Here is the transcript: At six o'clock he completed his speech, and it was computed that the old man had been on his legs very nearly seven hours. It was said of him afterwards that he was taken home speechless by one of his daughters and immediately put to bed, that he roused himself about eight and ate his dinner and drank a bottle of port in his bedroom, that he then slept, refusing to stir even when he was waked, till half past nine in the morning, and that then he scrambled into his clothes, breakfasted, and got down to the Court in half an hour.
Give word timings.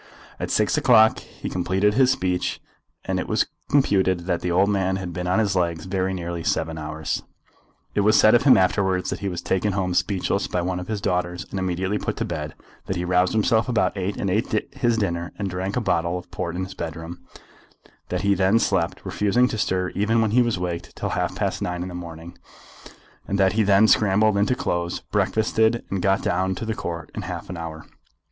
At 0.39 0.49
six 0.49 0.79
o'clock 0.79 1.19
he 1.19 1.47
completed 1.47 1.93
his 1.93 2.09
speech, 2.09 2.59
and 3.05 3.19
it 3.19 3.27
was 3.27 3.45
computed 3.69 4.21
that 4.21 4.41
the 4.41 4.49
old 4.49 4.67
man 4.67 4.95
had 4.95 5.13
been 5.13 5.27
on 5.27 5.37
his 5.37 5.55
legs 5.55 5.85
very 5.85 6.11
nearly 6.11 6.43
seven 6.43 6.75
hours. 6.79 7.21
It 7.93 7.99
was 7.99 8.19
said 8.19 8.33
of 8.33 8.41
him 8.41 8.57
afterwards 8.57 9.11
that 9.11 9.19
he 9.19 9.29
was 9.29 9.43
taken 9.43 9.73
home 9.73 9.93
speechless 9.93 10.47
by 10.47 10.63
one 10.63 10.79
of 10.79 10.87
his 10.87 11.01
daughters 11.01 11.45
and 11.51 11.59
immediately 11.59 11.99
put 11.99 12.17
to 12.17 12.25
bed, 12.25 12.55
that 12.87 12.95
he 12.95 13.05
roused 13.05 13.33
himself 13.33 13.69
about 13.69 13.95
eight 13.95 14.17
and 14.17 14.31
ate 14.31 14.73
his 14.73 14.97
dinner 14.97 15.33
and 15.37 15.51
drank 15.51 15.75
a 15.77 15.79
bottle 15.81 16.17
of 16.17 16.31
port 16.31 16.55
in 16.55 16.63
his 16.63 16.73
bedroom, 16.73 17.19
that 18.09 18.21
he 18.21 18.33
then 18.33 18.57
slept, 18.57 19.05
refusing 19.05 19.47
to 19.49 19.57
stir 19.59 19.89
even 19.89 20.19
when 20.19 20.31
he 20.31 20.41
was 20.41 20.57
waked, 20.57 20.95
till 20.95 21.09
half 21.09 21.35
past 21.35 21.61
nine 21.61 21.83
in 21.83 21.89
the 21.89 21.93
morning, 21.93 22.35
and 23.27 23.37
that 23.37 23.53
then 23.55 23.81
he 23.83 23.87
scrambled 23.87 24.35
into 24.35 24.55
his 24.55 24.63
clothes, 24.63 25.01
breakfasted, 25.11 25.85
and 25.91 26.01
got 26.01 26.23
down 26.23 26.55
to 26.55 26.65
the 26.65 26.73
Court 26.73 27.11
in 27.13 27.21
half 27.21 27.51
an 27.51 27.57
hour. 27.57 27.85